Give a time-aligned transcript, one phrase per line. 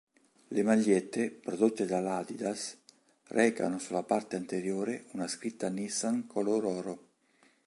[0.47, 2.75] Le magliette, prodotte dall'Adidas,
[3.27, 7.05] recano sulla parte anteriore una scritta Nissan color oro.